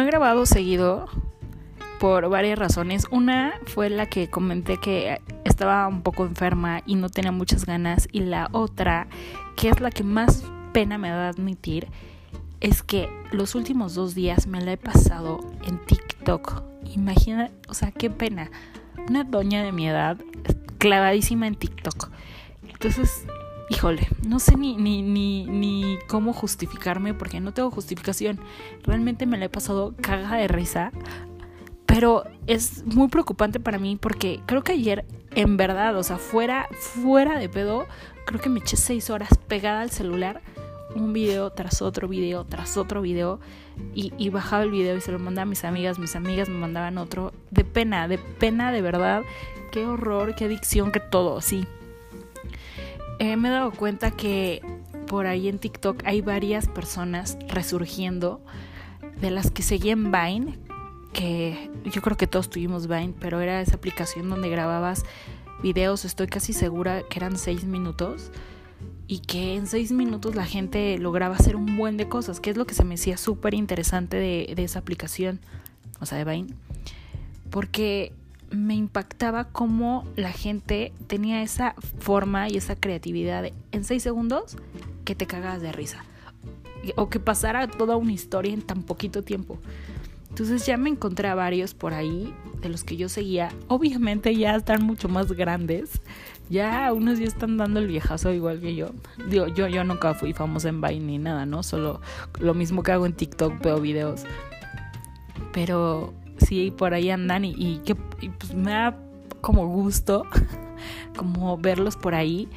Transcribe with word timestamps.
no 0.00 0.06
he 0.06 0.10
grabado 0.10 0.46
seguido 0.46 1.10
por 1.98 2.30
varias 2.30 2.58
razones. 2.58 3.06
Una 3.10 3.52
fue 3.66 3.90
la 3.90 4.06
que 4.06 4.30
comenté 4.30 4.78
que 4.78 5.20
estaba 5.44 5.86
un 5.88 6.00
poco 6.00 6.24
enferma 6.24 6.80
y 6.86 6.94
no 6.94 7.10
tenía 7.10 7.32
muchas 7.32 7.66
ganas. 7.66 8.08
Y 8.10 8.20
la 8.20 8.48
otra, 8.52 9.08
que 9.56 9.68
es 9.68 9.78
la 9.80 9.90
que 9.90 10.02
más 10.02 10.42
pena 10.72 10.96
me 10.96 11.10
da 11.10 11.28
admitir, 11.28 11.88
es 12.60 12.82
que 12.82 13.10
los 13.30 13.54
últimos 13.54 13.94
dos 13.94 14.14
días 14.14 14.46
me 14.46 14.62
la 14.62 14.72
he 14.72 14.76
pasado 14.78 15.40
en 15.66 15.78
TikTok. 15.84 16.62
Imagina, 16.94 17.50
o 17.68 17.74
sea, 17.74 17.92
qué 17.92 18.08
pena. 18.08 18.50
Una 19.06 19.24
doña 19.24 19.62
de 19.62 19.72
mi 19.72 19.86
edad 19.86 20.16
clavadísima 20.78 21.46
en 21.46 21.56
TikTok. 21.56 22.08
Entonces, 22.66 23.26
híjole, 23.70 24.08
no 24.26 24.38
sé 24.38 24.56
ni, 24.56 24.76
ni, 24.76 25.00
ni, 25.00 25.46
ni 25.46 25.98
cómo 26.08 26.34
justificarme 26.34 27.14
porque 27.14 27.40
no 27.40 27.52
tengo 27.54 27.70
justificación. 27.70 28.38
Realmente 28.82 29.24
me 29.24 29.38
la 29.38 29.46
he 29.46 29.48
pasado 29.48 29.94
caga 30.02 30.36
de 30.36 30.48
risa 30.48 30.92
pero 31.90 32.22
es 32.46 32.84
muy 32.86 33.08
preocupante 33.08 33.58
para 33.58 33.80
mí 33.80 33.98
porque 34.00 34.40
creo 34.46 34.62
que 34.62 34.72
ayer, 34.72 35.04
en 35.32 35.56
verdad, 35.56 35.96
o 35.96 36.04
sea, 36.04 36.18
fuera, 36.18 36.68
fuera 36.78 37.36
de 37.36 37.48
pedo, 37.48 37.86
creo 38.26 38.40
que 38.40 38.48
me 38.48 38.60
eché 38.60 38.76
seis 38.76 39.10
horas 39.10 39.30
pegada 39.48 39.80
al 39.80 39.90
celular, 39.90 40.40
un 40.94 41.12
video 41.12 41.50
tras 41.50 41.82
otro 41.82 42.06
video, 42.06 42.44
tras 42.44 42.76
otro 42.76 43.02
video, 43.02 43.40
y, 43.92 44.28
bajaba 44.28 44.62
el 44.62 44.70
video 44.70 44.96
y 44.96 45.00
se 45.00 45.10
lo 45.10 45.18
mandaba 45.18 45.42
a 45.42 45.46
mis 45.46 45.64
amigas, 45.64 45.98
mis 45.98 46.14
amigas 46.14 46.48
me 46.48 46.58
mandaban 46.58 46.96
otro, 46.96 47.32
de 47.50 47.64
pena, 47.64 48.06
de 48.06 48.18
pena 48.18 48.70
de 48.70 48.82
verdad, 48.82 49.24
qué 49.72 49.84
horror, 49.84 50.36
qué 50.36 50.44
adicción, 50.44 50.92
qué 50.92 51.00
todo, 51.00 51.40
sí. 51.40 51.66
Eh, 53.20 53.36
me 53.36 53.48
he 53.48 53.50
dado 53.50 53.70
cuenta 53.70 54.10
que 54.10 54.62
por 55.06 55.26
ahí 55.26 55.48
en 55.48 55.58
TikTok 55.58 56.02
hay 56.06 56.22
varias 56.22 56.66
personas 56.68 57.36
resurgiendo 57.48 58.40
de 59.20 59.30
las 59.30 59.50
que 59.50 59.62
seguí 59.62 59.90
en 59.90 60.10
Vine, 60.10 60.58
que 61.12 61.70
yo 61.84 62.00
creo 62.00 62.16
que 62.16 62.26
todos 62.26 62.48
tuvimos 62.48 62.86
Vine, 62.86 63.12
pero 63.20 63.40
era 63.40 63.60
esa 63.60 63.76
aplicación 63.76 64.30
donde 64.30 64.48
grababas 64.48 65.04
videos, 65.62 66.06
estoy 66.06 66.28
casi 66.28 66.54
segura 66.54 67.02
que 67.10 67.18
eran 67.18 67.36
seis 67.36 67.64
minutos 67.64 68.30
y 69.06 69.18
que 69.18 69.54
en 69.54 69.66
seis 69.66 69.92
minutos 69.92 70.34
la 70.34 70.46
gente 70.46 70.96
lograba 70.96 71.36
hacer 71.36 71.56
un 71.56 71.76
buen 71.76 71.98
de 71.98 72.08
cosas, 72.08 72.40
que 72.40 72.48
es 72.48 72.56
lo 72.56 72.66
que 72.66 72.72
se 72.72 72.84
me 72.84 72.94
decía 72.94 73.18
súper 73.18 73.52
interesante 73.52 74.16
de, 74.16 74.54
de, 74.56 74.64
esa 74.64 74.78
aplicación, 74.78 75.40
o 76.00 76.06
sea, 76.06 76.16
de 76.16 76.24
Vine, 76.24 76.54
porque 77.50 78.14
me 78.50 78.74
impactaba 78.74 79.44
cómo 79.44 80.04
la 80.16 80.32
gente 80.32 80.92
tenía 81.06 81.42
esa 81.42 81.74
forma 81.98 82.48
y 82.48 82.56
esa 82.56 82.76
creatividad 82.76 83.42
de, 83.42 83.54
en 83.72 83.84
seis 83.84 84.02
segundos 84.02 84.56
que 85.04 85.14
te 85.14 85.26
cagas 85.26 85.62
de 85.62 85.72
risa, 85.72 86.04
o 86.96 87.08
que 87.08 87.20
pasara 87.20 87.68
toda 87.68 87.96
una 87.96 88.12
historia 88.12 88.52
en 88.52 88.62
tan 88.62 88.82
poquito 88.82 89.22
tiempo. 89.22 89.58
Entonces 90.30 90.64
ya 90.64 90.76
me 90.76 90.88
encontré 90.90 91.28
a 91.28 91.34
varios 91.34 91.74
por 91.74 91.92
ahí 91.92 92.32
de 92.62 92.68
los 92.68 92.84
que 92.84 92.96
yo 92.96 93.08
seguía. 93.08 93.50
Obviamente 93.66 94.34
ya 94.36 94.54
están 94.54 94.84
mucho 94.84 95.08
más 95.08 95.32
grandes. 95.32 96.00
Ya 96.48 96.92
unos 96.92 97.18
ya 97.18 97.26
están 97.26 97.56
dando 97.56 97.80
el 97.80 97.88
viejazo 97.88 98.32
igual 98.32 98.60
que 98.60 98.74
yo. 98.74 98.90
Yo, 99.28 99.48
yo 99.48 99.84
nunca 99.84 100.14
fui 100.14 100.32
famosa 100.32 100.68
en 100.68 100.80
Vine 100.80 101.00
ni 101.00 101.18
nada, 101.18 101.46
¿no? 101.46 101.62
Solo 101.62 102.00
lo 102.38 102.54
mismo 102.54 102.82
que 102.82 102.92
hago 102.92 103.06
en 103.06 103.12
TikTok, 103.12 103.60
veo 103.60 103.80
videos. 103.80 104.22
Pero 105.52 106.14
sí, 106.50 106.72
por 106.72 106.94
ahí 106.94 107.10
andan 107.10 107.44
y, 107.44 107.80
que 107.84 107.94
pues 107.94 108.52
me 108.54 108.72
da 108.72 108.98
como 109.40 109.68
gusto 109.68 110.26
como 111.16 111.56
verlos 111.56 111.96
por 111.96 112.16
ahí. 112.16 112.48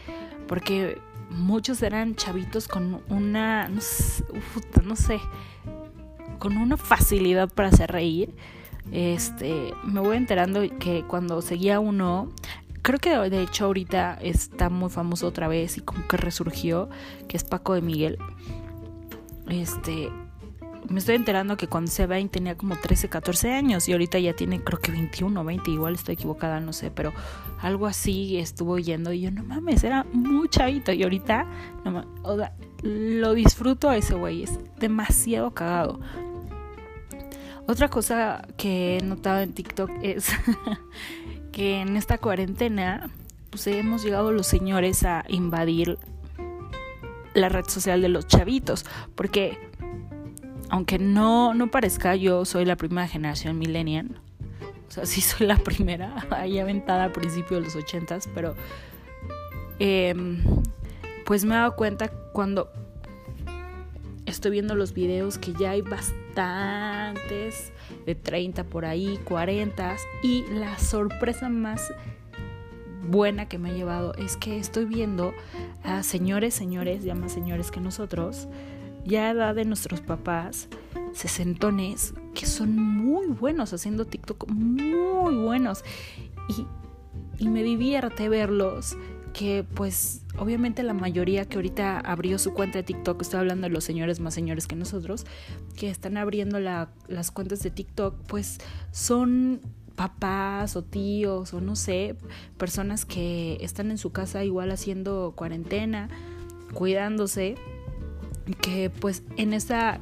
Porque 0.48 1.00
muchos 1.30 1.84
eran 1.84 2.16
chavitos 2.16 2.68
con 2.68 3.04
una, 3.08 3.70
no 3.70 3.82
sé, 3.82 4.26
no 4.84 4.96
sé 4.96 5.20
con 6.40 6.58
una 6.58 6.76
facilidad 6.76 7.50
para 7.50 7.70
hacer 7.70 7.92
reír. 7.92 8.36
Este, 8.92 9.74
me 9.84 10.00
voy 10.00 10.18
enterando 10.18 10.62
que 10.80 11.04
cuando 11.08 11.42
seguía 11.44 11.80
uno, 11.80 12.32
creo 12.82 13.00
que 13.00 13.16
de 13.30 13.44
hecho 13.44 13.66
ahorita 13.66 14.18
está 14.22 14.70
muy 14.70 14.90
famoso 14.90 15.28
otra 15.28 15.48
vez 15.48 15.78
y 15.78 15.82
como 15.82 16.06
que 16.08 16.18
resurgió, 16.18 16.90
que 17.28 17.38
es 17.38 17.44
Paco 17.44 17.76
de 17.76 17.82
Miguel. 17.82 18.18
Este, 19.48 20.10
me 20.90 21.00
estoy 21.00 21.16
enterando 21.16 21.58
que 21.58 21.68
cuando 21.68 21.92
se 21.92 22.04
y 22.20 22.28
tenía 22.28 22.56
como 22.56 22.76
13, 22.76 23.10
14 23.10 23.52
años 23.52 23.88
y 23.88 23.94
ahorita 23.94 24.20
ya 24.20 24.34
tiene 24.34 24.64
creo 24.64 24.80
que 24.80 24.92
21, 24.92 25.44
20, 25.44 25.72
igual 25.72 25.96
estoy 25.96 26.14
equivocada, 26.16 26.60
no 26.60 26.74
sé, 26.74 26.92
pero 26.92 27.14
algo 27.62 27.88
así 27.88 28.38
estuvo 28.38 28.78
yendo 28.78 29.14
y 29.14 29.22
yo 29.22 29.32
no 29.32 29.44
mames, 29.44 29.84
era 29.84 30.06
muy 30.12 30.50
chavito 30.50 30.92
y 30.92 31.04
ahorita 31.04 31.46
no 31.86 32.06
o 32.24 32.38
sea, 32.38 32.54
lo 32.82 33.34
disfruto 33.34 33.90
a 33.90 33.98
ese 33.98 34.14
güey, 34.16 34.44
es 34.44 34.60
demasiado 34.80 35.54
cagado. 35.54 36.00
Otra 37.66 37.88
cosa 37.88 38.46
que 38.58 38.98
he 38.98 39.04
notado 39.04 39.42
en 39.42 39.54
TikTok 39.54 39.90
es 40.02 40.28
que 41.52 41.80
en 41.80 41.96
esta 41.96 42.18
cuarentena 42.18 43.10
pues 43.50 43.68
hemos 43.68 44.04
llegado 44.04 44.32
los 44.32 44.48
señores 44.48 45.04
a 45.04 45.24
invadir 45.30 45.98
la 47.34 47.50
red 47.50 47.66
social 47.66 48.02
de 48.02 48.10
los 48.10 48.28
chavitos, 48.28 48.86
porque 49.16 49.58
aunque 50.70 51.00
no, 51.00 51.54
no 51.54 51.70
parezca, 51.70 52.16
yo 52.16 52.46
soy 52.46 52.66
la 52.66 52.76
primera 52.76 53.08
generación 53.08 53.58
millennial. 53.58 54.20
O 54.88 54.92
sea, 54.92 55.06
sí 55.06 55.22
soy 55.22 55.48
la 55.48 55.58
primera, 55.58 56.26
ahí 56.32 56.60
aventada 56.60 57.06
a 57.06 57.14
principios 57.14 57.62
de 57.62 57.66
los 57.66 57.76
ochentas, 57.76 58.30
pero 58.34 58.56
em, 59.80 60.44
pues 61.26 61.46
me 61.46 61.56
he 61.56 61.58
dado 61.58 61.76
cuenta 61.76 62.10
cuando 62.32 62.72
estoy 64.26 64.52
viendo 64.52 64.76
los 64.76 64.94
videos 64.94 65.38
que 65.38 65.54
ya 65.54 65.72
hay 65.72 65.82
bastantes 65.82 67.72
de 68.06 68.16
30 68.16 68.64
por 68.66 68.86
ahí, 68.86 69.20
40 69.24 69.96
y 70.24 70.44
la 70.54 70.78
sorpresa 70.78 71.50
más 71.50 71.94
buena 73.08 73.48
que 73.48 73.58
me 73.58 73.70
ha 73.70 73.74
llevado 73.74 74.14
es 74.16 74.38
que 74.38 74.58
estoy 74.58 74.86
viendo 74.86 75.34
a 75.84 76.04
señores, 76.04 76.54
señores, 76.54 77.04
ya 77.04 77.16
más 77.16 77.32
señores 77.32 77.72
que 77.72 77.82
nosotros, 77.82 78.48
ya 79.06 79.32
edad 79.32 79.56
de 79.56 79.66
nuestros 79.66 80.02
papás, 80.02 80.68
sesentones, 81.14 82.14
que 82.34 82.46
son 82.46 82.76
muy 82.76 83.28
buenos 83.28 83.74
haciendo 83.74 84.06
TikTok, 84.06 84.50
muy 84.50 85.36
buenos. 85.36 85.84
Y, 86.50 86.66
y 87.44 87.50
me 87.50 87.64
divierte 87.64 88.30
verlos 88.30 88.98
que 89.34 89.66
pues 89.74 90.22
obviamente 90.38 90.84
la 90.84 90.94
mayoría 90.94 91.46
que 91.46 91.58
ahorita 91.58 92.00
abrió 92.00 92.38
su 92.38 92.54
cuenta 92.54 92.78
de 92.78 92.84
TikTok, 92.84 93.22
estoy 93.22 93.40
hablando 93.40 93.68
de 93.68 93.74
los 93.74 93.84
señores 93.84 94.20
más 94.20 94.34
señores 94.34 94.68
que 94.68 94.76
nosotros, 94.76 95.26
que 95.76 95.90
están 95.90 96.18
abriendo 96.18 96.60
las 96.60 97.32
cuentas 97.32 97.62
de 97.64 97.72
TikTok, 97.72 98.16
pues 98.28 98.60
son 98.92 99.62
papás 99.96 100.76
o 100.76 100.84
tíos 100.84 101.54
o 101.54 101.62
no 101.62 101.76
sé, 101.76 102.16
personas 102.58 103.06
que 103.06 103.58
están 103.62 103.92
en 103.92 103.98
su 103.98 104.12
casa 104.12 104.44
igual 104.44 104.72
haciendo 104.72 105.34
cuarentena, 105.36 106.10
cuidándose, 106.74 107.56
que 108.62 108.90
pues 108.90 109.24
en 109.38 109.54
esa 109.54 110.00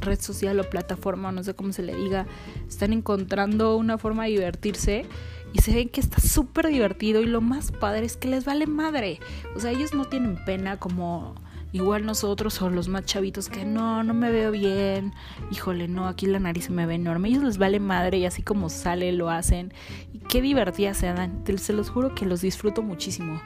red 0.00 0.20
social 0.20 0.58
o 0.60 0.68
plataforma, 0.68 1.32
no 1.32 1.42
sé 1.42 1.54
cómo 1.54 1.72
se 1.72 1.82
le 1.82 1.94
diga, 1.94 2.26
están 2.68 2.92
encontrando 2.92 3.76
una 3.76 3.98
forma 3.98 4.24
de 4.24 4.30
divertirse 4.30 5.06
y 5.52 5.60
se 5.60 5.72
ven 5.72 5.88
que 5.88 6.00
está 6.00 6.20
súper 6.20 6.66
divertido 6.66 7.22
y 7.22 7.26
lo 7.26 7.40
más 7.40 7.70
padre 7.70 8.04
es 8.04 8.16
que 8.16 8.28
les 8.28 8.44
vale 8.44 8.66
madre. 8.66 9.20
O 9.54 9.60
sea, 9.60 9.70
ellos 9.70 9.94
no 9.94 10.04
tienen 10.04 10.36
pena 10.44 10.78
como 10.78 11.36
igual 11.72 12.06
nosotros 12.06 12.60
o 12.62 12.70
los 12.70 12.88
más 12.88 13.04
chavitos 13.04 13.48
que 13.48 13.64
no, 13.64 14.04
no 14.04 14.14
me 14.14 14.30
veo 14.30 14.52
bien, 14.52 15.12
híjole, 15.50 15.88
no, 15.88 16.06
aquí 16.06 16.26
la 16.26 16.38
nariz 16.38 16.70
me 16.70 16.86
ve 16.86 16.94
enorme. 16.94 17.28
Ellos 17.28 17.44
les 17.44 17.58
vale 17.58 17.80
madre 17.80 18.18
y 18.18 18.26
así 18.26 18.42
como 18.42 18.68
sale 18.68 19.12
lo 19.12 19.30
hacen. 19.30 19.72
Y 20.12 20.18
qué 20.18 20.42
divertidas 20.42 20.96
se 20.96 21.06
dan. 21.06 21.44
Se 21.56 21.72
los 21.72 21.90
juro 21.90 22.14
que 22.14 22.26
los 22.26 22.40
disfruto 22.40 22.82
muchísimo. 22.82 23.40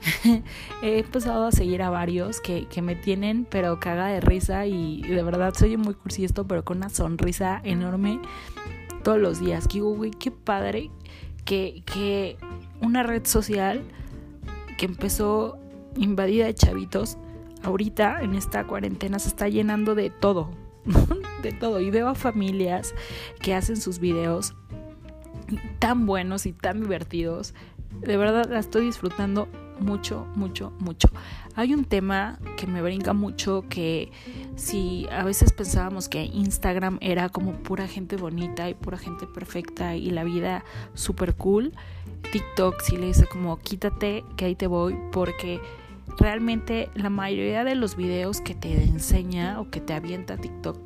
He 0.82 0.98
empezado 1.00 1.46
a 1.46 1.52
seguir 1.52 1.82
a 1.82 1.90
varios 1.90 2.40
que, 2.40 2.66
que, 2.68 2.82
me 2.82 2.94
tienen, 2.94 3.46
pero 3.48 3.80
caga 3.80 4.06
de 4.08 4.20
risa 4.20 4.66
y 4.66 5.02
de 5.02 5.22
verdad 5.22 5.54
soy 5.56 5.76
muy 5.76 5.94
cursi 5.94 6.24
esto, 6.24 6.46
pero 6.46 6.64
con 6.64 6.78
una 6.78 6.88
sonrisa 6.88 7.60
enorme 7.64 8.20
todos 9.02 9.18
los 9.18 9.40
días. 9.40 9.66
Que 9.66 9.74
digo, 9.74 9.94
güey, 9.94 10.10
qué 10.10 10.30
padre 10.30 10.90
que, 11.48 12.36
una 12.80 13.02
red 13.02 13.26
social 13.26 13.82
que 14.76 14.86
empezó 14.86 15.58
invadida 15.96 16.46
de 16.46 16.54
chavitos, 16.54 17.18
ahorita 17.62 18.22
en 18.22 18.34
esta 18.34 18.66
cuarentena 18.66 19.18
se 19.18 19.28
está 19.28 19.48
llenando 19.48 19.94
de 19.94 20.10
todo, 20.10 20.50
de 21.42 21.52
todo. 21.52 21.80
Y 21.80 21.90
veo 21.90 22.08
a 22.08 22.14
familias 22.14 22.94
que 23.40 23.54
hacen 23.54 23.76
sus 23.78 23.98
videos 23.98 24.54
tan 25.78 26.06
buenos 26.06 26.46
y 26.46 26.52
tan 26.52 26.80
divertidos. 26.82 27.54
De 28.00 28.16
verdad 28.16 28.48
la 28.50 28.58
estoy 28.58 28.86
disfrutando 28.86 29.48
mucho, 29.80 30.26
mucho, 30.34 30.72
mucho. 30.78 31.08
Hay 31.54 31.74
un 31.74 31.84
tema 31.84 32.38
que 32.56 32.66
me 32.66 32.82
brinca 32.82 33.12
mucho 33.12 33.64
que 33.68 34.10
si 34.56 35.06
a 35.10 35.24
veces 35.24 35.52
pensábamos 35.52 36.08
que 36.08 36.24
Instagram 36.24 36.98
era 37.00 37.28
como 37.28 37.52
pura 37.52 37.86
gente 37.88 38.16
bonita 38.16 38.68
y 38.68 38.74
pura 38.74 38.98
gente 38.98 39.26
perfecta 39.26 39.96
y 39.96 40.10
la 40.10 40.24
vida 40.24 40.64
super 40.94 41.34
cool, 41.34 41.72
TikTok 42.32 42.80
sí 42.82 42.96
le 42.96 43.06
dice 43.06 43.26
como 43.26 43.58
quítate 43.58 44.24
que 44.36 44.46
ahí 44.46 44.54
te 44.54 44.66
voy 44.66 44.96
porque 45.12 45.60
realmente 46.18 46.90
la 46.94 47.10
mayoría 47.10 47.64
de 47.64 47.74
los 47.74 47.96
videos 47.96 48.40
que 48.40 48.54
te 48.54 48.84
enseña 48.84 49.60
o 49.60 49.70
que 49.70 49.80
te 49.80 49.94
avienta 49.94 50.36
TikTok 50.36 50.78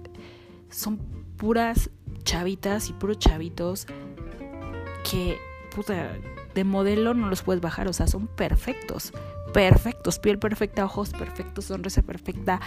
son 0.70 0.98
puras 1.36 1.90
chavitas 2.24 2.88
y 2.88 2.92
puros 2.92 3.18
chavitos 3.18 3.86
que, 5.08 5.38
puta, 5.74 6.16
de 6.54 6.64
modelo 6.64 7.14
no 7.14 7.28
los 7.28 7.42
puedes 7.42 7.60
bajar, 7.60 7.88
o 7.88 7.92
sea, 7.92 8.06
son 8.06 8.26
perfectos, 8.26 9.12
perfectos, 9.52 10.18
piel 10.18 10.38
perfecta, 10.38 10.84
ojos 10.84 11.10
perfectos, 11.10 11.66
sonrisa 11.66 12.02
perfecta. 12.02 12.60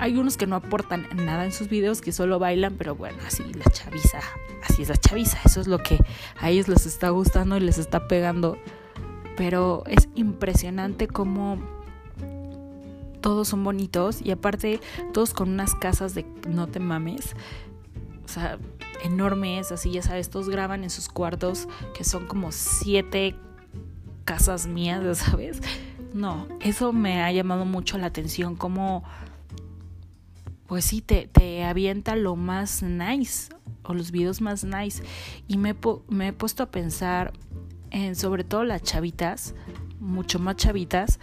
Hay 0.00 0.16
unos 0.16 0.36
que 0.36 0.46
no 0.46 0.56
aportan 0.56 1.08
nada 1.16 1.44
en 1.44 1.52
sus 1.52 1.68
videos, 1.68 2.00
que 2.00 2.12
solo 2.12 2.38
bailan, 2.38 2.76
pero 2.76 2.94
bueno, 2.94 3.18
así 3.26 3.42
la 3.54 3.64
chaviza, 3.64 4.20
así 4.62 4.82
es 4.82 4.88
la 4.88 4.96
chaviza, 4.96 5.38
eso 5.44 5.60
es 5.60 5.66
lo 5.66 5.78
que 5.78 5.98
a 6.38 6.50
ellos 6.50 6.68
les 6.68 6.86
está 6.86 7.10
gustando 7.10 7.56
y 7.56 7.60
les 7.60 7.78
está 7.78 8.06
pegando. 8.06 8.56
Pero 9.36 9.82
es 9.86 10.08
impresionante 10.14 11.08
cómo 11.08 11.58
todos 13.20 13.48
son 13.48 13.64
bonitos 13.64 14.22
y 14.22 14.30
aparte 14.30 14.80
todos 15.12 15.34
con 15.34 15.50
unas 15.50 15.74
casas 15.74 16.14
de 16.14 16.24
no 16.48 16.68
te 16.68 16.80
mames. 16.80 17.34
O 18.24 18.28
sea, 18.28 18.58
enormes, 19.04 19.72
así 19.72 19.92
ya 19.92 20.02
sabes, 20.02 20.30
todos 20.30 20.48
graban 20.48 20.84
en 20.84 20.90
sus 20.90 21.08
cuartos 21.08 21.68
que 21.94 22.04
son 22.04 22.26
como 22.26 22.52
siete 22.52 23.36
casas 24.24 24.66
mías, 24.66 25.02
ya 25.02 25.14
sabes. 25.14 25.60
No, 26.12 26.46
eso 26.60 26.92
me 26.92 27.22
ha 27.22 27.32
llamado 27.32 27.64
mucho 27.64 27.98
la 27.98 28.06
atención, 28.06 28.56
como 28.56 29.04
pues 30.66 30.84
sí, 30.84 31.00
te, 31.00 31.26
te 31.26 31.64
avienta 31.64 32.14
lo 32.14 32.36
más 32.36 32.82
nice 32.82 33.48
o 33.82 33.94
los 33.94 34.10
videos 34.10 34.42
más 34.42 34.64
nice. 34.64 35.02
Y 35.48 35.56
me, 35.56 35.74
me 36.08 36.28
he 36.28 36.32
puesto 36.34 36.62
a 36.62 36.70
pensar 36.70 37.32
en 37.90 38.14
sobre 38.16 38.44
todo 38.44 38.64
las 38.64 38.82
chavitas, 38.82 39.54
mucho 39.98 40.38
más 40.38 40.56
chavitas, 40.56 41.20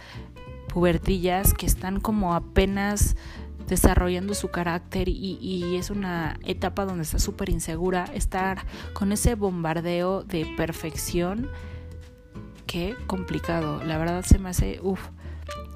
pubertillas 0.68 1.54
que 1.54 1.64
están 1.64 2.00
como 2.00 2.34
apenas 2.34 3.16
desarrollando 3.66 4.34
su 4.34 4.48
carácter 4.48 5.08
y, 5.08 5.76
es 5.76 5.90
una 5.90 6.38
etapa 6.44 6.84
donde 6.84 7.02
está 7.02 7.18
súper 7.18 7.48
insegura, 7.48 8.04
estar 8.14 8.64
con 8.92 9.12
ese 9.12 9.34
bombardeo 9.34 10.22
de 10.22 10.46
perfección, 10.56 11.50
qué 12.66 12.94
complicado, 13.06 13.82
la 13.84 13.98
verdad 13.98 14.24
se 14.24 14.38
me 14.38 14.50
hace, 14.50 14.80
uff, 14.82 15.00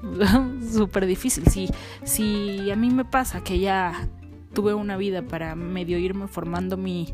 súper 0.71 1.05
difícil. 1.05 1.45
Si, 1.47 1.69
si 2.03 2.71
a 2.71 2.75
mí 2.75 2.89
me 2.89 3.05
pasa 3.05 3.43
que 3.43 3.59
ya 3.59 4.07
tuve 4.53 4.73
una 4.73 4.97
vida 4.97 5.21
para 5.21 5.55
medio 5.55 5.97
irme 5.97 6.27
formando 6.27 6.77
mi, 6.77 7.13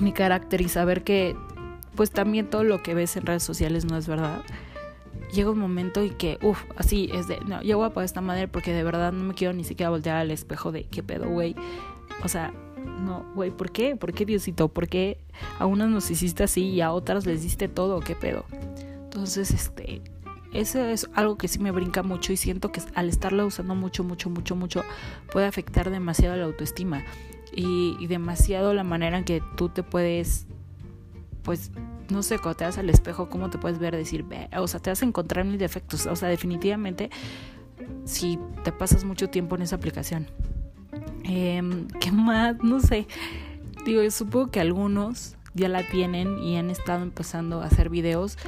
mi 0.00 0.12
carácter 0.12 0.60
y 0.60 0.68
saber 0.68 1.04
que 1.04 1.36
pues 1.94 2.10
también 2.10 2.50
todo 2.50 2.64
lo 2.64 2.82
que 2.82 2.94
ves 2.94 3.16
en 3.16 3.24
redes 3.24 3.44
sociales 3.44 3.84
no 3.84 3.96
es 3.96 4.08
verdad 4.08 4.42
llega 5.34 5.50
un 5.50 5.58
momento 5.58 6.02
y 6.02 6.10
que, 6.10 6.38
uff, 6.42 6.62
así 6.76 7.10
es 7.12 7.28
de, 7.28 7.38
no, 7.40 7.62
yo 7.62 7.76
voy 7.76 7.86
a 7.86 7.90
poner 7.90 8.06
esta 8.06 8.20
madre 8.20 8.48
porque 8.48 8.72
de 8.72 8.82
verdad 8.82 9.12
no 9.12 9.24
me 9.24 9.34
quiero 9.34 9.52
ni 9.52 9.64
siquiera 9.64 9.90
voltear 9.90 10.16
al 10.16 10.30
espejo 10.30 10.72
de 10.72 10.84
qué 10.84 11.02
pedo, 11.02 11.28
güey. 11.28 11.54
O 12.22 12.28
sea, 12.28 12.52
no, 12.84 13.24
güey, 13.34 13.50
¿por 13.50 13.70
qué? 13.70 13.96
¿Por 13.96 14.12
qué 14.12 14.24
Diosito? 14.24 14.68
¿Por 14.68 14.88
qué 14.88 15.18
a 15.58 15.66
unas 15.66 15.88
nos 15.88 16.10
hiciste 16.10 16.44
así 16.44 16.66
y 16.68 16.80
a 16.80 16.92
otras 16.92 17.26
les 17.26 17.42
diste 17.42 17.68
todo? 17.68 18.00
¿Qué 18.00 18.14
pedo? 18.14 18.44
Entonces, 19.04 19.50
este, 19.50 20.02
eso 20.52 20.84
es 20.84 21.08
algo 21.14 21.36
que 21.36 21.48
sí 21.48 21.58
me 21.58 21.70
brinca 21.70 22.02
mucho 22.02 22.32
y 22.32 22.36
siento 22.36 22.72
que 22.72 22.80
al 22.94 23.08
estarla 23.08 23.44
usando 23.44 23.74
mucho, 23.74 24.04
mucho, 24.04 24.30
mucho, 24.30 24.56
mucho, 24.56 24.84
puede 25.32 25.46
afectar 25.46 25.90
demasiado 25.90 26.36
la 26.36 26.44
autoestima 26.44 27.02
y, 27.52 27.96
y 27.98 28.06
demasiado 28.06 28.74
la 28.74 28.84
manera 28.84 29.18
en 29.18 29.24
que 29.24 29.42
tú 29.56 29.68
te 29.68 29.82
puedes, 29.82 30.46
pues, 31.42 31.70
no 32.10 32.22
sé, 32.22 32.38
cuando 32.38 32.58
te 32.58 32.64
das 32.64 32.78
al 32.78 32.90
espejo, 32.90 33.28
cómo 33.28 33.50
te 33.50 33.58
puedes 33.58 33.78
ver, 33.78 33.96
decir, 33.96 34.24
o 34.56 34.68
sea, 34.68 34.80
te 34.80 34.90
vas 34.90 35.02
a 35.02 35.06
encontrar 35.06 35.44
mis 35.44 35.58
defectos. 35.58 36.06
O 36.06 36.16
sea, 36.16 36.28
definitivamente, 36.28 37.10
si 38.04 38.38
te 38.62 38.72
pasas 38.72 39.04
mucho 39.04 39.28
tiempo 39.28 39.56
en 39.56 39.62
esa 39.62 39.76
aplicación. 39.76 40.28
Eh, 41.24 41.62
¿Qué 42.00 42.12
más? 42.12 42.56
No 42.62 42.80
sé. 42.80 43.06
Digo, 43.84 44.02
yo 44.02 44.10
supongo 44.10 44.50
que 44.50 44.60
algunos 44.60 45.36
ya 45.54 45.68
la 45.68 45.82
tienen 45.82 46.38
y 46.42 46.56
han 46.56 46.70
estado 46.70 47.02
empezando 47.02 47.62
a 47.62 47.66
hacer 47.66 47.88
videos. 47.88 48.38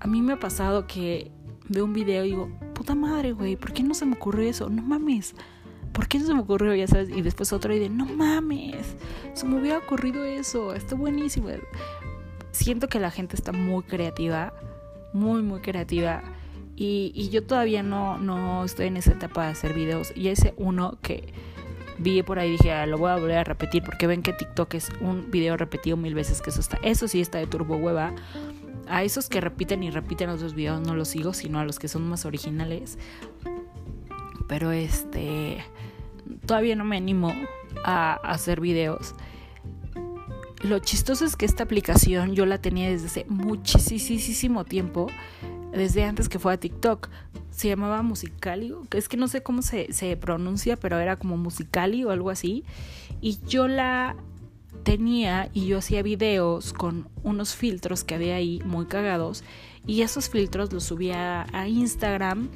A 0.00 0.06
mí 0.06 0.22
me 0.22 0.34
ha 0.34 0.40
pasado 0.40 0.86
que 0.86 1.30
veo 1.68 1.84
un 1.84 1.92
video 1.92 2.24
y 2.24 2.28
digo, 2.28 2.48
puta 2.74 2.94
madre, 2.94 3.32
güey, 3.32 3.56
¿por 3.56 3.72
qué 3.72 3.82
no 3.82 3.94
se 3.94 4.06
me 4.06 4.14
ocurrió 4.14 4.48
eso? 4.48 4.68
No 4.70 4.82
mames. 4.82 5.34
¿Por 5.92 6.06
qué 6.06 6.18
no 6.18 6.26
se 6.26 6.34
me 6.34 6.40
ocurrió? 6.40 6.74
Ya 6.74 6.86
sabes. 6.86 7.08
Y 7.10 7.22
después 7.22 7.52
otro 7.52 7.74
y 7.74 7.78
de, 7.78 7.88
no 7.88 8.06
mames. 8.06 8.96
Se 9.34 9.46
me 9.46 9.60
hubiera 9.60 9.78
ocurrido 9.78 10.24
eso. 10.24 10.74
Está 10.74 10.94
buenísimo 10.94 11.48
siento 12.52 12.88
que 12.88 12.98
la 12.98 13.10
gente 13.10 13.36
está 13.36 13.52
muy 13.52 13.82
creativa, 13.84 14.52
muy, 15.12 15.42
muy 15.42 15.60
creativa. 15.60 16.22
Y, 16.76 17.28
yo 17.30 17.44
todavía 17.44 17.82
no, 17.82 18.18
no 18.18 18.64
estoy 18.64 18.86
en 18.86 18.96
esa 18.96 19.12
etapa 19.12 19.44
de 19.44 19.50
hacer 19.50 19.74
videos. 19.74 20.12
Y 20.14 20.28
ese 20.28 20.54
uno 20.56 20.98
que 21.02 21.32
vi 21.98 22.22
por 22.22 22.38
ahí 22.38 22.52
dije, 22.52 22.72
ah, 22.72 22.86
lo 22.86 22.98
voy 22.98 23.10
a 23.10 23.16
volver 23.16 23.38
a 23.38 23.44
repetir 23.44 23.82
porque 23.82 24.06
ven 24.06 24.22
que 24.22 24.32
TikTok 24.32 24.74
es 24.74 24.88
un 25.00 25.30
video 25.30 25.56
repetido 25.56 25.96
mil 25.96 26.14
veces, 26.14 26.40
que 26.40 26.50
eso 26.50 26.60
está, 26.60 26.78
eso 26.82 27.08
sí 27.08 27.20
está 27.20 27.38
de 27.38 27.46
turbo 27.46 27.76
hueva. 27.76 28.14
A 28.88 29.02
esos 29.02 29.28
que 29.28 29.40
repiten 29.40 29.82
y 29.82 29.90
repiten 29.90 30.30
otros 30.30 30.54
videos 30.54 30.80
no 30.80 30.94
los 30.94 31.08
sigo, 31.08 31.34
sino 31.34 31.58
a 31.58 31.64
los 31.64 31.78
que 31.78 31.88
son 31.88 32.08
más 32.08 32.24
originales. 32.24 32.98
Pero 34.46 34.70
este, 34.70 35.58
todavía 36.46 36.74
no 36.74 36.84
me 36.84 36.96
animo 36.96 37.34
a 37.84 38.14
hacer 38.14 38.60
videos 38.60 39.14
lo 40.62 40.78
chistoso 40.80 41.24
es 41.24 41.36
que 41.36 41.46
esta 41.46 41.62
aplicación 41.62 42.34
yo 42.34 42.44
la 42.44 42.58
tenía 42.58 42.90
desde 42.90 43.06
hace 43.06 43.26
muchísimo 43.28 44.64
tiempo, 44.64 45.08
desde 45.72 46.04
antes 46.04 46.28
que 46.28 46.38
fuera 46.38 46.58
TikTok. 46.58 47.08
Se 47.50 47.68
llamaba 47.68 48.02
Musicali, 48.02 48.72
es 48.92 49.08
que 49.08 49.16
no 49.16 49.28
sé 49.28 49.42
cómo 49.42 49.62
se, 49.62 49.92
se 49.92 50.16
pronuncia, 50.16 50.76
pero 50.76 50.98
era 50.98 51.16
como 51.16 51.36
Musicali 51.36 52.04
o 52.04 52.10
algo 52.10 52.30
así. 52.30 52.64
Y 53.20 53.38
yo 53.46 53.68
la 53.68 54.16
tenía 54.82 55.50
y 55.52 55.66
yo 55.66 55.78
hacía 55.78 56.02
videos 56.02 56.72
con 56.72 57.08
unos 57.22 57.54
filtros 57.54 58.04
que 58.04 58.14
había 58.14 58.36
ahí 58.36 58.60
muy 58.64 58.86
cagados. 58.86 59.44
Y 59.86 60.02
esos 60.02 60.28
filtros 60.28 60.72
los 60.72 60.84
subía 60.84 61.46
a 61.52 61.68
Instagram 61.68 62.48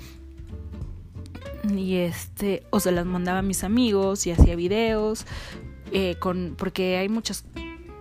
y 1.72 1.96
este 1.96 2.64
o 2.70 2.80
se 2.80 2.90
las 2.90 3.06
mandaba 3.06 3.38
a 3.38 3.42
mis 3.42 3.62
amigos 3.62 4.26
y 4.26 4.32
hacía 4.32 4.56
videos 4.56 5.26
eh, 5.92 6.16
con 6.18 6.54
porque 6.58 6.96
hay 6.96 7.08
muchas 7.08 7.44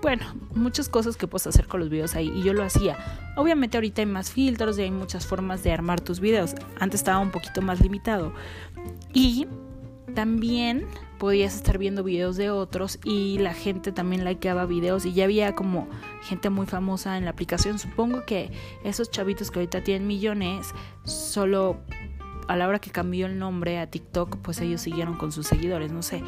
bueno, 0.01 0.25
muchas 0.55 0.89
cosas 0.89 1.15
que 1.15 1.27
puedes 1.27 1.47
hacer 1.47 1.67
con 1.67 1.79
los 1.79 1.89
videos 1.89 2.15
ahí 2.15 2.31
y 2.35 2.43
yo 2.43 2.53
lo 2.53 2.63
hacía. 2.63 2.97
Obviamente 3.37 3.77
ahorita 3.77 4.01
hay 4.01 4.07
más 4.07 4.31
filtros 4.31 4.77
y 4.79 4.83
hay 4.83 4.91
muchas 4.91 5.27
formas 5.27 5.63
de 5.63 5.71
armar 5.71 6.01
tus 6.01 6.19
videos. 6.19 6.55
Antes 6.79 7.01
estaba 7.01 7.19
un 7.19 7.31
poquito 7.31 7.61
más 7.61 7.81
limitado. 7.81 8.33
Y 9.13 9.47
también 10.15 10.87
podías 11.19 11.55
estar 11.55 11.77
viendo 11.77 12.03
videos 12.03 12.35
de 12.35 12.49
otros 12.49 12.99
y 13.03 13.37
la 13.37 13.53
gente 13.53 13.91
también 13.91 14.25
likeaba 14.25 14.65
videos 14.65 15.05
y 15.05 15.13
ya 15.13 15.25
había 15.25 15.53
como 15.55 15.87
gente 16.23 16.49
muy 16.49 16.65
famosa 16.65 17.17
en 17.17 17.25
la 17.25 17.31
aplicación. 17.31 17.77
Supongo 17.79 18.25
que 18.25 18.51
esos 18.83 19.11
chavitos 19.11 19.51
que 19.51 19.59
ahorita 19.59 19.83
tienen 19.83 20.07
millones, 20.07 20.73
solo 21.03 21.77
a 22.47 22.55
la 22.57 22.67
hora 22.67 22.79
que 22.79 22.89
cambió 22.89 23.27
el 23.27 23.39
nombre 23.39 23.79
a 23.79 23.89
TikTok, 23.89 24.37
pues 24.37 24.59
ellos 24.61 24.81
siguieron 24.81 25.15
con 25.15 25.31
sus 25.31 25.47
seguidores, 25.47 25.91
no 25.91 26.01
sé. 26.01 26.23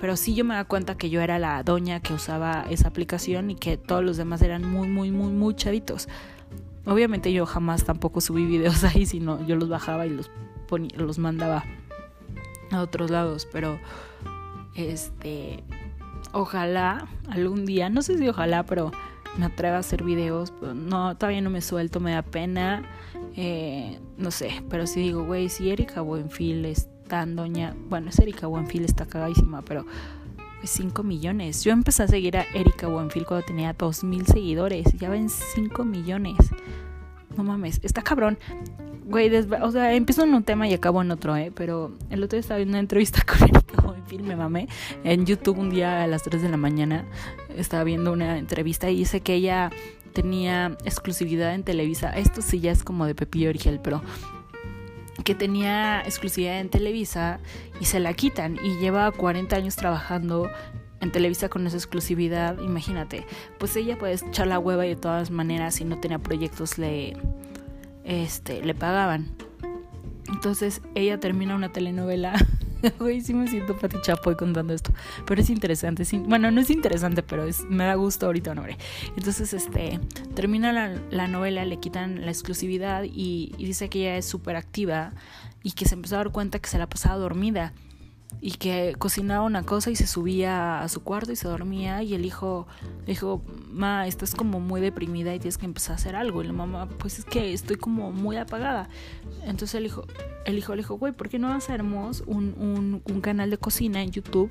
Pero 0.00 0.16
sí 0.16 0.34
yo 0.34 0.44
me 0.44 0.54
da 0.54 0.64
cuenta 0.64 0.96
que 0.96 1.10
yo 1.10 1.20
era 1.20 1.38
la 1.38 1.62
doña 1.62 2.00
que 2.00 2.12
usaba 2.12 2.64
esa 2.70 2.88
aplicación 2.88 3.50
y 3.50 3.56
que 3.56 3.76
todos 3.76 4.04
los 4.04 4.16
demás 4.16 4.42
eran 4.42 4.64
muy, 4.64 4.88
muy, 4.88 5.10
muy, 5.10 5.32
muy 5.32 5.54
chavitos. 5.54 6.08
Obviamente 6.86 7.32
yo 7.32 7.46
jamás 7.46 7.84
tampoco 7.84 8.20
subí 8.20 8.46
videos 8.46 8.84
ahí, 8.84 9.06
sino 9.06 9.44
yo 9.46 9.56
los 9.56 9.68
bajaba 9.68 10.06
y 10.06 10.10
los 10.10 10.30
ponía, 10.68 10.96
los 10.96 11.18
mandaba 11.18 11.64
a 12.70 12.80
otros 12.80 13.10
lados. 13.10 13.48
Pero 13.50 13.78
este 14.74 15.64
ojalá 16.32 17.08
algún 17.28 17.64
día, 17.66 17.90
no 17.90 18.02
sé 18.02 18.18
si 18.18 18.28
ojalá, 18.28 18.64
pero 18.64 18.92
me 19.36 19.46
atreva 19.46 19.76
a 19.76 19.80
hacer 19.80 20.02
videos. 20.02 20.52
No, 20.74 21.16
todavía 21.16 21.40
no 21.40 21.50
me 21.50 21.60
suelto, 21.60 22.00
me 22.00 22.12
da 22.12 22.22
pena. 22.22 22.82
Eh, 23.36 24.00
no 24.16 24.30
sé, 24.30 24.62
pero 24.68 24.86
si 24.86 25.00
digo, 25.00 25.24
güey, 25.24 25.48
si 25.48 25.70
Erika 25.70 26.00
Buenfil 26.00 26.64
es 26.64 26.88
doña, 27.08 27.74
bueno, 27.88 28.10
es 28.10 28.18
Erika 28.18 28.46
Buenfil, 28.46 28.84
está 28.84 29.06
cagadísima, 29.06 29.62
pero 29.62 29.84
5 30.62 30.92
pues, 30.94 31.06
millones. 31.06 31.64
Yo 31.64 31.72
empecé 31.72 32.02
a 32.02 32.08
seguir 32.08 32.36
a 32.36 32.46
Erika 32.54 32.86
Buenfil 32.86 33.24
cuando 33.24 33.46
tenía 33.46 33.72
2 33.72 34.04
mil 34.04 34.26
seguidores. 34.26 34.92
Ya 34.94 35.08
ven 35.08 35.28
5 35.28 35.84
millones. 35.84 36.36
No 37.36 37.44
mames, 37.44 37.80
está 37.82 38.02
cabrón. 38.02 38.38
Güey, 39.04 39.34
o 39.34 39.70
sea, 39.70 39.94
empiezo 39.94 40.24
en 40.24 40.34
un 40.34 40.42
tema 40.42 40.68
y 40.68 40.74
acabo 40.74 41.00
en 41.00 41.10
otro, 41.10 41.34
¿eh? 41.36 41.50
Pero 41.54 41.96
el 42.10 42.22
otro 42.22 42.36
día 42.36 42.40
estaba 42.40 42.58
viendo 42.58 42.72
una 42.72 42.80
entrevista 42.80 43.22
con 43.26 43.48
Erika 43.48 43.80
Buenfil, 43.82 44.22
me 44.22 44.36
mamé. 44.36 44.68
En 45.04 45.24
YouTube 45.24 45.58
un 45.58 45.70
día 45.70 46.02
a 46.02 46.06
las 46.06 46.22
3 46.24 46.42
de 46.42 46.48
la 46.48 46.56
mañana 46.56 47.06
estaba 47.56 47.84
viendo 47.84 48.12
una 48.12 48.38
entrevista 48.38 48.90
y 48.90 48.96
dice 48.96 49.20
que 49.20 49.34
ella 49.34 49.70
tenía 50.12 50.76
exclusividad 50.84 51.54
en 51.54 51.62
Televisa. 51.62 52.10
Esto 52.10 52.42
sí 52.42 52.60
ya 52.60 52.72
es 52.72 52.82
como 52.82 53.06
de 53.06 53.14
Pepillo 53.14 53.48
Origel, 53.48 53.80
pero 53.82 54.02
que 55.24 55.34
tenía 55.34 56.00
exclusividad 56.02 56.60
en 56.60 56.68
Televisa 56.68 57.40
y 57.80 57.84
se 57.84 58.00
la 58.00 58.12
quitan 58.14 58.58
y 58.62 58.78
lleva 58.78 59.10
40 59.10 59.56
años 59.56 59.76
trabajando 59.76 60.50
en 61.00 61.12
Televisa 61.12 61.48
con 61.48 61.66
esa 61.66 61.76
exclusividad, 61.76 62.58
imagínate, 62.58 63.24
pues 63.58 63.76
ella 63.76 63.98
puede 63.98 64.14
echar 64.14 64.46
la 64.46 64.58
hueva 64.58 64.84
y 64.86 64.90
de 64.90 64.96
todas 64.96 65.30
maneras 65.30 65.76
si 65.76 65.84
no 65.84 65.98
tenía 65.98 66.18
proyectos 66.18 66.78
le 66.78 67.16
este 68.04 68.62
le 68.62 68.74
pagaban. 68.74 69.30
Entonces 70.28 70.82
ella 70.94 71.20
termina 71.20 71.54
una 71.54 71.72
telenovela 71.72 72.34
Hoy 73.00 73.20
sí 73.20 73.34
me 73.34 73.48
siento 73.48 73.76
Pati 73.76 73.96
Chapoy 74.02 74.36
contando 74.36 74.72
esto. 74.72 74.92
Pero 75.26 75.40
es 75.40 75.50
interesante. 75.50 76.04
bueno, 76.26 76.50
no 76.50 76.60
es 76.60 76.70
interesante, 76.70 77.22
pero 77.22 77.44
es, 77.44 77.64
me 77.64 77.84
da 77.84 77.94
gusto 77.94 78.26
ahorita, 78.26 78.54
no, 78.54 78.64
Entonces, 79.16 79.52
este, 79.52 80.00
termina 80.34 80.72
la, 80.72 81.28
novela, 81.28 81.64
le 81.64 81.78
quitan 81.78 82.24
la 82.24 82.30
exclusividad 82.30 83.04
y, 83.04 83.52
y 83.58 83.66
dice 83.66 83.88
que 83.88 84.00
ella 84.00 84.16
es 84.16 84.26
súper 84.26 84.56
activa 84.56 85.12
y 85.62 85.72
que 85.72 85.86
se 85.86 85.94
empezó 85.94 86.16
a 86.16 86.18
dar 86.18 86.30
cuenta 86.30 86.58
que 86.58 86.68
se 86.68 86.78
la 86.78 86.88
pasaba 86.88 87.16
dormida 87.16 87.72
y 88.40 88.52
que 88.52 88.94
cocinaba 88.98 89.42
una 89.42 89.64
cosa 89.64 89.90
y 89.90 89.96
se 89.96 90.06
subía 90.06 90.80
a 90.80 90.88
su 90.88 91.02
cuarto 91.02 91.32
y 91.32 91.36
se 91.36 91.48
dormía 91.48 92.02
y 92.02 92.14
el 92.14 92.24
hijo 92.24 92.68
dijo, 93.04 93.42
ma, 93.70 94.06
estás 94.06 94.34
como 94.34 94.60
muy 94.60 94.80
deprimida 94.80 95.34
y 95.34 95.40
tienes 95.40 95.58
que 95.58 95.66
empezar 95.66 95.92
a 95.92 95.94
hacer 95.96 96.14
algo. 96.14 96.42
Y 96.42 96.46
la 96.46 96.52
mamá, 96.52 96.88
pues 96.88 97.18
es 97.18 97.24
que 97.24 97.52
estoy 97.52 97.76
como 97.76 98.12
muy 98.12 98.36
apagada. 98.36 98.88
Entonces 99.42 99.74
el 99.74 99.86
hijo, 99.86 100.04
el 100.44 100.56
hijo 100.56 100.74
le 100.74 100.82
dijo, 100.82 100.96
güey, 100.96 101.12
¿por 101.12 101.28
qué 101.28 101.38
no 101.38 101.52
hacemos 101.52 102.22
un, 102.26 103.02
un, 103.04 103.20
canal 103.20 103.50
de 103.50 103.58
cocina 103.58 104.02
en 104.02 104.10
YouTube? 104.10 104.50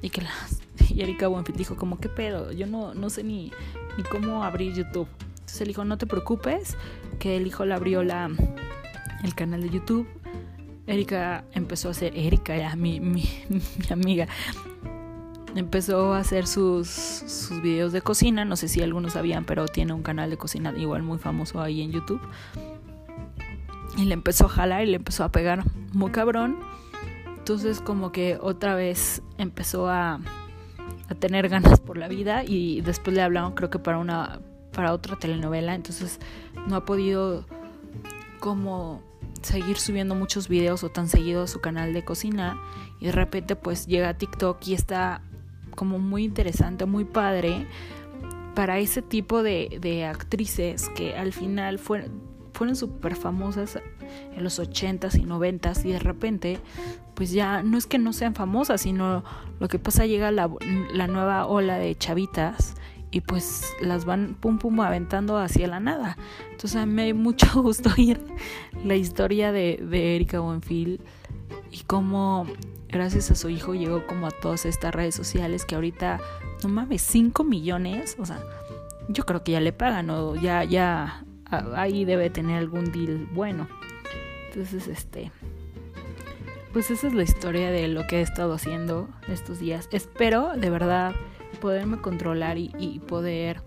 Y 0.00 0.10
que 0.10 0.22
las... 0.22 0.60
Y 0.92 1.00
Erika 1.00 1.28
dijo, 1.54 1.76
como, 1.76 1.98
¿qué 1.98 2.08
pedo? 2.08 2.52
Yo 2.52 2.66
no, 2.66 2.92
no 2.92 3.08
sé 3.08 3.22
ni, 3.22 3.50
ni 3.96 4.02
cómo 4.04 4.44
abrir 4.44 4.74
YouTube. 4.74 5.08
Entonces 5.32 5.60
el 5.60 5.70
hijo, 5.70 5.84
no 5.84 5.96
te 5.96 6.06
preocupes, 6.06 6.76
que 7.18 7.36
el 7.36 7.46
hijo 7.46 7.64
le 7.64 7.74
abrió 7.74 8.02
la, 8.02 8.30
el 9.22 9.34
canal 9.34 9.62
de 9.62 9.70
YouTube 9.70 10.06
Erika 10.86 11.44
empezó 11.52 11.88
a 11.88 11.90
hacer, 11.92 12.16
Erika 12.16 12.56
ya, 12.56 12.74
mi, 12.76 13.00
mi, 13.00 13.24
amiga, 13.90 14.26
empezó 15.54 16.14
a 16.14 16.18
hacer 16.18 16.46
sus, 16.46 16.88
sus 16.88 17.62
videos 17.62 17.92
de 17.92 18.02
cocina, 18.02 18.44
no 18.44 18.56
sé 18.56 18.68
si 18.68 18.82
algunos 18.82 19.12
sabían, 19.12 19.44
pero 19.44 19.66
tiene 19.66 19.92
un 19.92 20.02
canal 20.02 20.30
de 20.30 20.36
cocina 20.36 20.72
igual 20.76 21.02
muy 21.02 21.18
famoso 21.18 21.60
ahí 21.60 21.82
en 21.82 21.92
YouTube. 21.92 22.20
Y 23.96 24.06
le 24.06 24.14
empezó 24.14 24.46
a 24.46 24.48
jalar 24.48 24.82
y 24.82 24.86
le 24.86 24.96
empezó 24.96 25.22
a 25.24 25.30
pegar 25.30 25.64
muy 25.92 26.10
cabrón. 26.10 26.58
Entonces 27.36 27.80
como 27.80 28.10
que 28.10 28.38
otra 28.40 28.74
vez 28.74 29.22
empezó 29.36 29.88
a, 29.88 30.20
a 31.08 31.14
tener 31.14 31.48
ganas 31.48 31.80
por 31.80 31.98
la 31.98 32.08
vida 32.08 32.44
y 32.44 32.80
después 32.80 33.14
le 33.14 33.22
hablaron 33.22 33.54
creo 33.54 33.68
que 33.68 33.78
para 33.78 33.98
una 33.98 34.40
para 34.72 34.94
otra 34.94 35.16
telenovela, 35.16 35.74
entonces 35.74 36.18
no 36.66 36.76
ha 36.76 36.84
podido 36.86 37.44
como 38.40 39.02
seguir 39.42 39.78
subiendo 39.78 40.14
muchos 40.14 40.48
videos 40.48 40.84
o 40.84 40.90
tan 40.90 41.08
seguido 41.08 41.46
su 41.46 41.60
canal 41.60 41.92
de 41.92 42.04
cocina 42.04 42.60
y 43.00 43.06
de 43.06 43.12
repente 43.12 43.56
pues 43.56 43.86
llega 43.86 44.10
a 44.10 44.14
TikTok 44.14 44.58
y 44.66 44.74
está 44.74 45.22
como 45.74 45.98
muy 45.98 46.24
interesante, 46.24 46.86
muy 46.86 47.04
padre 47.04 47.66
para 48.54 48.78
ese 48.78 49.02
tipo 49.02 49.42
de, 49.42 49.78
de 49.80 50.04
actrices 50.04 50.88
que 50.90 51.16
al 51.16 51.32
final 51.32 51.78
fueron, 51.78 52.22
fueron 52.52 52.76
súper 52.76 53.16
famosas 53.16 53.78
en 54.36 54.44
los 54.44 54.60
80s 54.60 55.18
y 55.18 55.24
90s 55.24 55.84
y 55.84 55.92
de 55.92 55.98
repente 55.98 56.58
pues 57.14 57.32
ya 57.32 57.62
no 57.62 57.78
es 57.78 57.86
que 57.86 57.98
no 57.98 58.12
sean 58.12 58.34
famosas, 58.34 58.82
sino 58.82 59.24
lo 59.58 59.68
que 59.68 59.78
pasa 59.78 60.06
llega 60.06 60.30
la, 60.30 60.50
la 60.92 61.06
nueva 61.06 61.46
ola 61.46 61.78
de 61.78 61.96
chavitas 61.96 62.74
y 63.12 63.20
pues 63.20 63.76
las 63.80 64.04
van 64.04 64.34
pum 64.40 64.58
pum 64.58 64.80
aventando 64.80 65.38
hacia 65.38 65.68
la 65.68 65.78
nada. 65.78 66.16
Entonces 66.50 66.76
a 66.76 66.86
mí 66.86 66.92
me 66.92 67.06
da 67.06 67.14
mucho 67.14 67.46
gusto 67.62 67.90
oír 67.96 68.20
la 68.84 68.96
historia 68.96 69.52
de, 69.52 69.78
de 69.80 70.16
Erika 70.16 70.40
Buenfil 70.40 71.00
y 71.70 71.80
cómo 71.86 72.46
gracias 72.88 73.30
a 73.30 73.34
su 73.34 73.48
hijo 73.48 73.74
llegó 73.74 74.06
como 74.06 74.26
a 74.26 74.30
todas 74.30 74.66
estas 74.66 74.94
redes 74.94 75.14
sociales 75.14 75.64
que 75.64 75.74
ahorita, 75.74 76.20
no 76.62 76.68
mames, 76.68 77.02
5 77.02 77.42
millones, 77.44 78.16
o 78.18 78.26
sea, 78.26 78.40
yo 79.08 79.24
creo 79.24 79.42
que 79.42 79.52
ya 79.52 79.60
le 79.60 79.72
pagan 79.72 80.10
o 80.10 80.36
ya, 80.36 80.64
ya, 80.64 81.24
ahí 81.74 82.04
debe 82.04 82.30
tener 82.30 82.58
algún 82.58 82.92
deal 82.92 83.28
bueno. 83.32 83.66
Entonces, 84.48 84.86
este, 84.88 85.32
pues 86.72 86.90
esa 86.90 87.08
es 87.08 87.14
la 87.14 87.22
historia 87.22 87.70
de 87.70 87.88
lo 87.88 88.06
que 88.06 88.18
he 88.18 88.20
estado 88.20 88.52
haciendo 88.52 89.08
estos 89.28 89.58
días. 89.58 89.88
Espero, 89.90 90.52
de 90.56 90.70
verdad, 90.70 91.14
poderme 91.62 91.98
controlar 91.98 92.58
y, 92.58 93.00
poder 93.06 93.62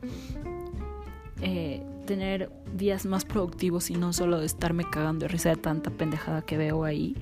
eh, 1.42 1.82
tener 2.06 2.52
días 2.76 3.06
más 3.06 3.24
productivos 3.24 3.90
y 3.90 3.94
no 3.94 4.12
solo 4.12 4.42
estarme 4.42 4.84
cagando 4.84 5.24
de 5.24 5.28
risa 5.30 5.50
de 5.50 5.56
tanta 5.56 5.92
pendejada 5.92 6.42
que 6.42 6.58
veo 6.58 6.84
ahí. 6.84 7.16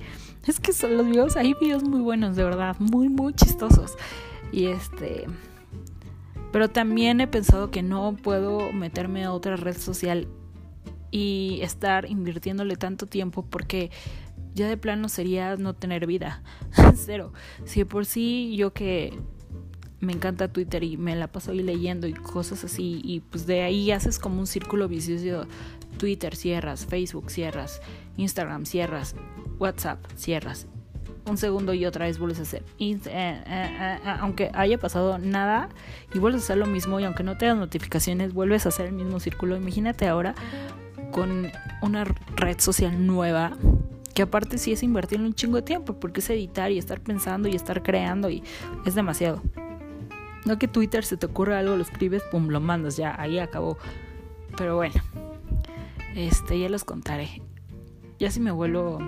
Es 0.48 0.58
que 0.58 0.72
son 0.72 0.96
los 0.96 1.06
videos, 1.06 1.36
hay 1.36 1.54
videos 1.60 1.84
muy 1.84 2.00
buenos, 2.00 2.34
de 2.34 2.42
verdad, 2.42 2.74
muy, 2.80 3.08
muy 3.08 3.34
chistosos. 3.34 3.94
Y 4.50 4.66
este. 4.66 5.26
Pero 6.50 6.68
también 6.68 7.20
he 7.20 7.28
pensado 7.28 7.70
que 7.70 7.84
no 7.84 8.16
puedo 8.20 8.72
meterme 8.72 9.24
a 9.24 9.32
otra 9.32 9.54
red 9.54 9.76
social 9.76 10.26
y 11.12 11.60
estar 11.62 12.10
invirtiéndole 12.10 12.74
tanto 12.74 13.06
tiempo 13.06 13.44
porque 13.48 13.92
ya 14.54 14.68
de 14.68 14.76
plano 14.76 15.08
sería 15.08 15.56
no 15.56 15.74
tener 15.74 16.08
vida. 16.08 16.42
Cero. 16.96 17.32
Si 17.64 17.84
por 17.84 18.06
sí 18.06 18.56
yo 18.56 18.72
que 18.72 19.16
me 20.00 20.12
encanta 20.12 20.48
Twitter 20.48 20.82
y 20.82 20.96
me 20.96 21.16
la 21.16 21.28
paso 21.28 21.52
ahí 21.52 21.62
leyendo 21.62 22.06
y 22.06 22.12
cosas 22.12 22.64
así 22.64 23.00
y 23.04 23.20
pues 23.20 23.46
de 23.46 23.62
ahí 23.62 23.90
haces 23.90 24.18
como 24.18 24.40
un 24.40 24.46
círculo 24.46 24.88
vicioso. 24.88 25.46
Twitter 25.98 26.34
cierras, 26.34 26.86
Facebook 26.86 27.30
cierras, 27.30 27.80
Instagram 28.16 28.66
cierras, 28.66 29.14
WhatsApp 29.58 30.04
cierras. 30.16 30.66
Un 31.26 31.38
segundo 31.38 31.72
y 31.72 31.86
otra 31.86 32.04
vez 32.04 32.18
vuelves 32.18 32.38
a 32.40 32.42
hacer. 32.42 32.62
Eh, 32.78 32.98
eh, 33.06 33.42
eh, 33.46 33.98
aunque 34.20 34.50
haya 34.52 34.78
pasado 34.78 35.18
nada 35.18 35.70
y 36.12 36.18
vuelves 36.18 36.42
a 36.42 36.44
hacer 36.44 36.58
lo 36.58 36.66
mismo 36.66 37.00
y 37.00 37.04
aunque 37.04 37.22
no 37.22 37.38
te 37.38 37.46
das 37.46 37.56
notificaciones, 37.56 38.34
vuelves 38.34 38.66
a 38.66 38.68
hacer 38.68 38.86
el 38.86 38.92
mismo 38.92 39.20
círculo. 39.20 39.56
Imagínate 39.56 40.06
ahora 40.06 40.34
con 41.12 41.50
una 41.80 42.04
red 42.04 42.58
social 42.58 43.06
nueva 43.06 43.56
que 44.14 44.22
aparte 44.22 44.58
sí 44.58 44.72
es 44.72 44.82
invertir 44.82 45.20
un 45.20 45.34
chingo 45.34 45.56
de 45.56 45.62
tiempo 45.62 45.94
porque 45.94 46.20
es 46.20 46.28
editar 46.30 46.70
y 46.70 46.78
estar 46.78 47.00
pensando 47.00 47.48
y 47.48 47.54
estar 47.56 47.82
creando 47.82 48.28
y 48.28 48.42
es 48.84 48.94
demasiado. 48.94 49.42
No 50.44 50.58
que 50.58 50.68
Twitter 50.68 51.04
se 51.04 51.16
te 51.16 51.26
ocurra 51.26 51.58
algo, 51.58 51.76
lo 51.76 51.82
escribes, 51.82 52.22
pum, 52.30 52.48
lo 52.48 52.60
mandas, 52.60 52.96
ya, 52.96 53.14
ahí 53.18 53.38
acabó. 53.38 53.78
Pero 54.56 54.76
bueno, 54.76 55.02
este, 56.14 56.58
ya 56.58 56.68
los 56.68 56.84
contaré. 56.84 57.42
Ya 58.18 58.30
si 58.30 58.40
me 58.40 58.50
vuelvo 58.50 58.98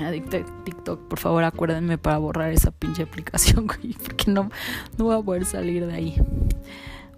adicta 0.00 0.38
a 0.38 0.64
TikTok, 0.64 1.08
por 1.08 1.18
favor 1.18 1.44
acuérdenme 1.44 1.98
para 1.98 2.18
borrar 2.18 2.52
esa 2.52 2.70
pinche 2.70 3.02
aplicación, 3.02 3.66
güey, 3.68 3.94
porque 3.94 4.30
no, 4.30 4.50
no 4.98 5.04
voy 5.04 5.16
a 5.16 5.22
poder 5.22 5.44
salir 5.44 5.86
de 5.86 5.94
ahí. 5.94 6.16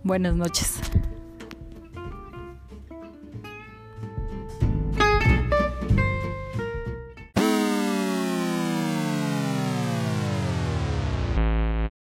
Buenas 0.03 0.35
noches. 0.35 0.81